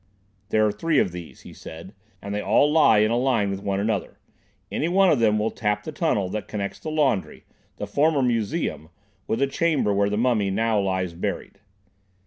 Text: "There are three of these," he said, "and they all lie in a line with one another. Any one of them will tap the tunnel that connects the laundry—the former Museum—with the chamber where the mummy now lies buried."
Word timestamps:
"There 0.49 0.65
are 0.65 0.71
three 0.71 0.97
of 0.97 1.11
these," 1.11 1.41
he 1.41 1.53
said, 1.53 1.93
"and 2.23 2.33
they 2.33 2.41
all 2.41 2.71
lie 2.71 2.97
in 2.97 3.11
a 3.11 3.17
line 3.19 3.51
with 3.51 3.61
one 3.61 3.79
another. 3.79 4.17
Any 4.71 4.87
one 4.89 5.11
of 5.11 5.19
them 5.19 5.37
will 5.37 5.51
tap 5.51 5.83
the 5.83 5.91
tunnel 5.91 6.27
that 6.29 6.47
connects 6.47 6.79
the 6.79 6.89
laundry—the 6.89 7.85
former 7.85 8.23
Museum—with 8.23 9.37
the 9.37 9.45
chamber 9.45 9.93
where 9.93 10.09
the 10.09 10.17
mummy 10.17 10.49
now 10.49 10.79
lies 10.79 11.13
buried." 11.13 11.59